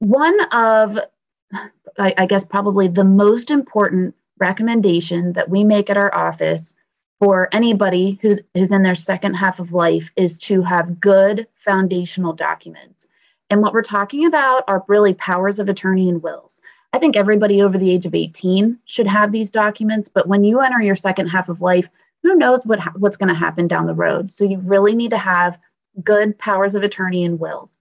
one 0.00 0.38
of, 0.52 0.98
I, 1.98 2.14
I 2.18 2.26
guess, 2.26 2.44
probably 2.44 2.88
the 2.88 3.04
most 3.04 3.50
important 3.50 4.14
recommendation 4.38 5.34
that 5.34 5.48
we 5.48 5.62
make 5.62 5.88
at 5.88 5.96
our 5.96 6.12
office 6.14 6.74
for 7.20 7.48
anybody 7.52 8.18
who's 8.22 8.40
who's 8.54 8.72
in 8.72 8.82
their 8.82 8.94
second 8.94 9.34
half 9.34 9.60
of 9.60 9.74
life 9.74 10.10
is 10.16 10.38
to 10.38 10.62
have 10.62 10.98
good 10.98 11.46
foundational 11.54 12.32
documents. 12.32 13.06
And 13.50 13.60
what 13.60 13.74
we're 13.74 13.82
talking 13.82 14.24
about 14.24 14.64
are 14.68 14.84
really 14.88 15.12
powers 15.14 15.58
of 15.58 15.68
attorney 15.68 16.08
and 16.08 16.22
wills. 16.22 16.60
I 16.92 16.98
think 16.98 17.16
everybody 17.16 17.60
over 17.60 17.76
the 17.76 17.90
age 17.90 18.06
of 18.06 18.14
18 18.14 18.78
should 18.86 19.06
have 19.06 19.32
these 19.32 19.50
documents, 19.50 20.08
but 20.08 20.26
when 20.26 20.44
you 20.44 20.60
enter 20.60 20.80
your 20.80 20.96
second 20.96 21.28
half 21.28 21.48
of 21.48 21.60
life, 21.60 21.88
who 22.22 22.34
knows 22.36 22.64
what 22.64 22.80
ha- 22.80 22.92
what's 22.96 23.16
going 23.16 23.28
to 23.28 23.34
happen 23.34 23.68
down 23.68 23.86
the 23.86 23.94
road. 23.94 24.32
So 24.32 24.44
you 24.44 24.58
really 24.58 24.94
need 24.94 25.10
to 25.10 25.18
have 25.18 25.58
good 26.02 26.38
powers 26.38 26.74
of 26.74 26.82
attorney 26.82 27.24
and 27.24 27.38
wills. 27.38 27.76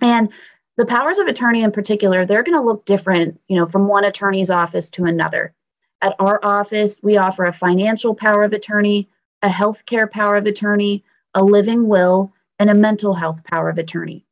And 0.00 0.32
the 0.76 0.86
powers 0.86 1.18
of 1.18 1.28
attorney 1.28 1.62
in 1.62 1.70
particular, 1.70 2.26
they're 2.26 2.42
going 2.42 2.58
to 2.58 2.64
look 2.64 2.84
different, 2.84 3.40
you 3.48 3.56
know, 3.56 3.66
from 3.66 3.86
one 3.86 4.04
attorney's 4.04 4.50
office 4.50 4.90
to 4.90 5.04
another. 5.04 5.54
At 6.02 6.16
our 6.18 6.44
office, 6.44 7.00
we 7.02 7.16
offer 7.16 7.44
a 7.44 7.52
financial 7.52 8.14
power 8.14 8.42
of 8.42 8.52
attorney, 8.52 9.08
a 9.42 9.48
healthcare 9.48 10.10
power 10.10 10.36
of 10.36 10.46
attorney, 10.46 11.04
a 11.34 11.44
living 11.44 11.88
will, 11.88 12.32
and 12.58 12.70
a 12.70 12.74
mental 12.74 13.14
health 13.14 13.44
power 13.44 13.68
of 13.68 13.78
attorney. 13.78 14.24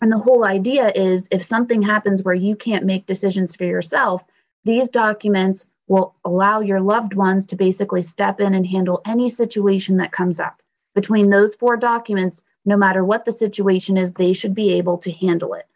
And 0.00 0.12
the 0.12 0.18
whole 0.18 0.44
idea 0.44 0.92
is 0.94 1.26
if 1.30 1.42
something 1.42 1.82
happens 1.82 2.22
where 2.22 2.34
you 2.34 2.54
can't 2.54 2.84
make 2.84 3.06
decisions 3.06 3.56
for 3.56 3.64
yourself, 3.64 4.24
these 4.64 4.88
documents 4.88 5.66
will 5.88 6.14
allow 6.24 6.60
your 6.60 6.80
loved 6.80 7.14
ones 7.14 7.46
to 7.46 7.56
basically 7.56 8.02
step 8.02 8.40
in 8.40 8.54
and 8.54 8.66
handle 8.66 9.00
any 9.06 9.30
situation 9.30 9.96
that 9.96 10.12
comes 10.12 10.38
up. 10.38 10.62
Between 10.94 11.30
those 11.30 11.54
four 11.54 11.76
documents, 11.76 12.42
no 12.64 12.76
matter 12.76 13.04
what 13.04 13.24
the 13.24 13.32
situation 13.32 13.96
is, 13.96 14.12
they 14.12 14.34
should 14.34 14.54
be 14.54 14.72
able 14.74 14.98
to 14.98 15.10
handle 15.10 15.54
it. 15.54 15.66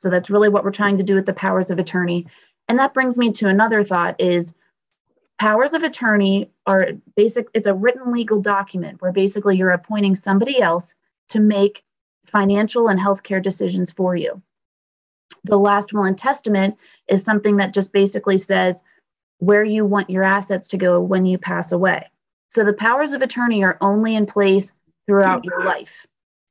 So 0.00 0.08
that's 0.08 0.30
really 0.30 0.48
what 0.48 0.64
we're 0.64 0.70
trying 0.70 0.96
to 0.96 1.04
do 1.04 1.14
with 1.14 1.26
the 1.26 1.34
powers 1.34 1.70
of 1.70 1.78
attorney. 1.78 2.26
And 2.68 2.78
that 2.78 2.94
brings 2.94 3.18
me 3.18 3.32
to 3.32 3.48
another 3.48 3.84
thought 3.84 4.18
is 4.18 4.54
powers 5.38 5.74
of 5.74 5.82
attorney 5.82 6.50
are 6.66 6.92
basic 7.16 7.48
it's 7.52 7.66
a 7.66 7.74
written 7.74 8.10
legal 8.10 8.40
document 8.40 9.02
where 9.02 9.12
basically 9.12 9.58
you're 9.58 9.72
appointing 9.72 10.16
somebody 10.16 10.58
else 10.58 10.94
to 11.28 11.38
make 11.38 11.84
financial 12.24 12.88
and 12.88 12.98
healthcare 12.98 13.42
decisions 13.42 13.92
for 13.92 14.16
you. 14.16 14.40
The 15.44 15.58
last 15.58 15.92
will 15.92 16.04
and 16.04 16.16
testament 16.16 16.78
is 17.06 17.22
something 17.22 17.58
that 17.58 17.74
just 17.74 17.92
basically 17.92 18.38
says 18.38 18.82
where 19.36 19.64
you 19.64 19.84
want 19.84 20.08
your 20.08 20.24
assets 20.24 20.68
to 20.68 20.78
go 20.78 20.98
when 20.98 21.26
you 21.26 21.36
pass 21.36 21.72
away. 21.72 22.10
So 22.48 22.64
the 22.64 22.72
powers 22.72 23.12
of 23.12 23.20
attorney 23.20 23.64
are 23.64 23.76
only 23.82 24.14
in 24.14 24.24
place 24.24 24.72
throughout 25.06 25.44
your 25.44 25.62
life. 25.62 26.06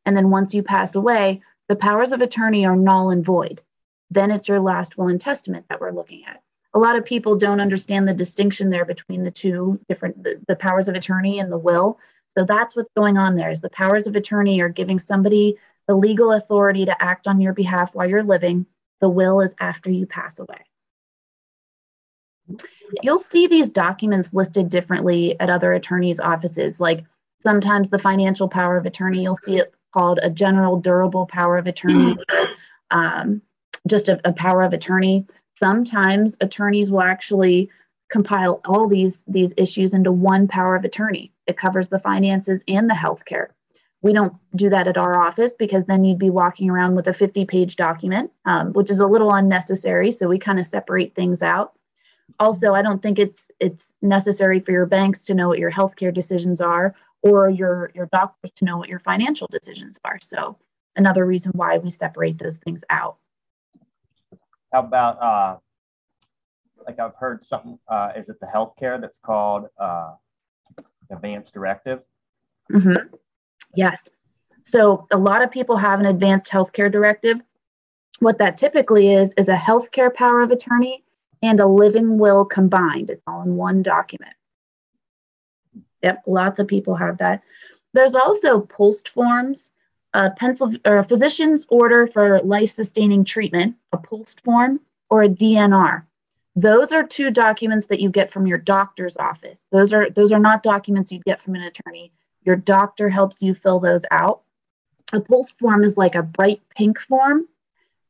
And 0.06 0.16
then 0.16 0.30
once 0.30 0.54
you 0.54 0.62
pass 0.62 0.94
away, 0.94 1.42
the 1.70 1.76
powers 1.76 2.12
of 2.12 2.22
attorney 2.22 2.66
are 2.66 2.76
null 2.76 3.12
and 3.12 3.24
void. 3.24 3.62
Then 4.10 4.32
it's 4.32 4.50
your 4.50 4.60
last 4.60 4.98
will 4.98 5.08
and 5.08 5.22
testament 5.22 5.68
that 5.70 5.80
we're 5.80 5.92
looking 5.92 6.26
at. 6.26 6.42
A 6.74 6.80
lot 6.80 6.96
of 6.96 7.06
people 7.06 7.36
don't 7.36 7.62
understand 7.62 8.08
the 8.08 8.14
distinction 8.14 8.70
there 8.70 8.86
between 8.86 9.24
the 9.24 9.32
two 9.32 9.80
different 9.88 10.22
the, 10.24 10.42
the 10.48 10.56
powers 10.56 10.88
of 10.88 10.96
attorney 10.96 11.40
and 11.40 11.52
the 11.52 11.58
will. 11.58 12.00
So 12.28 12.44
that's 12.44 12.76
what's 12.76 12.92
going 12.96 13.18
on 13.18 13.36
there 13.36 13.52
is 13.52 13.62
the 13.62 13.70
powers 13.70 14.08
of 14.08 14.16
attorney 14.16 14.62
are 14.62 14.70
giving 14.70 15.00
somebody 15.00 15.58
the 15.88 15.96
legal 15.96 16.34
authority 16.34 16.86
to 16.86 17.04
act 17.04 17.28
on 17.28 17.40
your 17.40 17.54
behalf 17.54 17.94
while 17.94 18.10
you're 18.10 18.24
living. 18.24 18.66
The 19.00 19.10
will 19.10 19.40
is 19.42 19.56
after 19.60 19.90
you 19.90 20.06
pass 20.06 20.40
away. 20.40 20.66
You'll 23.04 23.20
see 23.20 23.46
these 23.46 23.70
documents 23.70 24.34
listed 24.34 24.70
differently 24.70 25.40
at 25.40 25.52
other 25.52 25.74
attorneys' 25.74 26.20
offices. 26.20 26.80
Like 26.80 27.06
sometimes 27.42 27.90
the 27.90 28.00
financial 28.00 28.48
power 28.48 28.78
of 28.78 28.88
attorney, 28.88 29.22
you'll 29.22 29.36
see 29.36 29.58
it 29.58 29.74
called 29.94 30.20
a 30.22 30.30
general 30.30 30.80
durable 30.80 31.26
power 31.26 31.58
of 31.58 31.68
attorney, 31.68 32.18
um, 32.92 33.42
just 33.88 34.08
a, 34.08 34.20
a 34.26 34.34
power 34.34 34.64
of 34.64 34.74
attorney. 34.74 35.26
Sometimes 35.58 36.38
attorneys 36.42 36.90
will 36.90 37.04
actually 37.04 37.70
compile 38.10 38.62
all 38.66 38.88
these 38.88 39.24
these 39.28 39.54
issues 39.58 39.94
into 39.94 40.12
one 40.12 40.48
power 40.48 40.76
of 40.76 40.86
attorney. 40.86 41.32
It 41.48 41.58
covers 41.58 41.90
the 41.90 42.00
finances 42.00 42.62
and 42.68 42.90
the 42.90 42.94
healthcare. 42.94 43.48
We 44.02 44.14
don't 44.14 44.34
do 44.56 44.70
that 44.70 44.88
at 44.88 44.98
our 44.98 45.20
office 45.20 45.54
because 45.60 45.86
then 45.86 46.06
you'd 46.06 46.20
be 46.20 46.30
walking 46.30 46.70
around 46.70 46.96
with 46.96 47.08
a 47.08 47.14
50 47.14 47.46
page 47.46 47.76
document, 47.76 48.32
um, 48.46 48.72
which 48.72 48.90
is 48.90 49.02
a 49.02 49.08
little 49.08 49.34
unnecessary. 49.34 50.12
So 50.12 50.28
we 50.28 50.40
kind 50.40 50.60
of 50.60 50.66
separate 50.66 51.16
things 51.16 51.42
out 51.42 51.74
also 52.40 52.74
i 52.74 52.82
don't 52.82 53.02
think 53.02 53.18
it's 53.18 53.50
it's 53.60 53.94
necessary 54.02 54.60
for 54.60 54.72
your 54.72 54.86
banks 54.86 55.24
to 55.26 55.34
know 55.34 55.48
what 55.48 55.60
your 55.60 55.72
healthcare 55.72 56.14
decisions 56.14 56.62
are 56.62 56.94
or 57.22 57.50
your 57.50 57.92
your 57.94 58.08
doctors 58.12 58.52
to 58.56 58.66
know 58.66 58.78
what 58.78 58.90
your 58.90 59.00
financial 59.00 59.48
decisions 59.52 60.00
are 60.06 60.20
so 60.22 60.58
another 60.96 61.26
reason 61.26 61.52
why 61.56 61.78
we 61.78 61.92
separate 61.92 62.38
those 62.38 62.58
things 62.58 62.82
out 62.90 63.18
how 64.74 64.80
about 64.80 65.22
uh 65.22 65.58
like 66.86 67.00
i've 67.00 67.16
heard 67.16 67.44
something 67.44 67.78
uh 67.88 68.12
is 68.16 68.30
it 68.30 68.40
the 68.40 68.48
healthcare 68.48 69.00
that's 69.00 69.20
called 69.20 69.66
uh 69.80 70.14
advanced 71.12 71.54
directive 71.54 72.02
mm-hmm. 72.72 73.16
yes 73.76 74.08
so 74.64 75.08
a 75.12 75.18
lot 75.18 75.42
of 75.42 75.50
people 75.50 75.76
have 75.76 76.00
an 76.00 76.06
advanced 76.06 76.50
healthcare 76.50 76.92
directive 76.92 77.38
what 78.20 78.38
that 78.38 78.58
typically 78.58 79.12
is 79.12 79.34
is 79.38 79.48
a 79.50 79.56
healthcare 79.56 80.14
power 80.14 80.42
of 80.42 80.52
attorney 80.52 81.04
and 81.42 81.60
a 81.60 81.68
living 81.68 82.18
will 82.18 82.46
combined. 82.46 83.10
It's 83.10 83.24
all 83.28 83.42
in 83.42 83.56
one 83.56 83.82
document. 83.82 84.34
Yep, 86.02 86.24
lots 86.28 86.60
of 86.60 86.68
people 86.68 86.96
have 86.96 87.18
that. 87.18 87.44
There's 87.94 88.16
also 88.16 88.62
POST 88.62 89.10
forms, 89.10 89.72
a 90.14 90.32
pencil 90.32 90.74
or 90.86 91.00
a 91.00 91.04
physician's 91.04 91.66
order 91.70 92.08
for 92.08 92.40
life-sustaining 92.40 93.26
treatment, 93.26 93.76
a 93.92 93.98
POST 93.98 94.42
form, 94.42 94.80
or 95.10 95.24
a 95.24 95.30
DNR. 95.30 96.04
Those 96.56 96.92
are 96.92 97.04
two 97.04 97.32
documents 97.32 97.88
that 97.88 98.00
you 98.00 98.10
get 98.10 98.32
from 98.32 98.48
your 98.48 98.58
doctor's 98.58 99.18
office. 99.18 99.66
Those 99.72 99.94
are 99.94 100.10
those 100.10 100.32
are 100.32 100.40
not 100.40 100.64
documents 100.64 101.12
you'd 101.12 101.26
get 101.26 101.42
from 101.42 101.56
an 101.56 101.62
attorney. 101.62 102.12
Your 102.44 102.56
doctor 102.56 103.10
helps 103.10 103.42
you 103.42 103.54
fill 103.54 103.80
those 103.80 104.06
out. 104.12 104.42
A 105.14 105.20
POST 105.20 105.58
form 105.58 105.84
is 105.84 105.98
like 105.98 106.16
a 106.16 106.24
bright 106.24 106.62
pink 106.76 107.00
form 107.00 107.48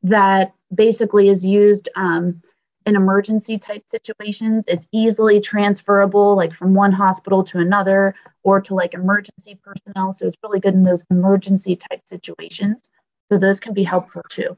that 0.03 0.53
basically 0.73 1.29
is 1.29 1.45
used 1.45 1.89
um, 1.95 2.41
in 2.85 2.95
emergency 2.95 3.57
type 3.57 3.83
situations. 3.87 4.65
It's 4.67 4.87
easily 4.91 5.39
transferable, 5.39 6.35
like 6.35 6.53
from 6.53 6.73
one 6.73 6.91
hospital 6.91 7.43
to 7.45 7.59
another 7.59 8.15
or 8.43 8.61
to 8.61 8.73
like 8.73 8.93
emergency 8.93 9.59
personnel. 9.63 10.13
So 10.13 10.27
it's 10.27 10.37
really 10.43 10.59
good 10.59 10.73
in 10.73 10.83
those 10.83 11.03
emergency 11.11 11.75
type 11.75 12.01
situations. 12.05 12.81
So 13.31 13.37
those 13.37 13.59
can 13.59 13.73
be 13.73 13.83
helpful 13.83 14.23
too. 14.29 14.57